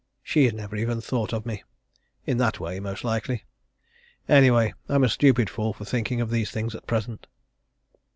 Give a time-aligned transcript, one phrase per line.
[0.23, 1.63] "She's never even thought of me
[2.25, 3.43] in that way, most likely!
[4.27, 7.27] Anyway, I'm a stupid fool for thinking of these things at present."